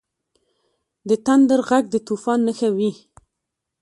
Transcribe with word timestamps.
•د 1.09 1.11
تندر 1.25 1.59
ږغ 1.67 1.83
د 1.93 1.95
طوفان 2.07 2.39
نښه 2.47 2.69
وي. 2.77 2.91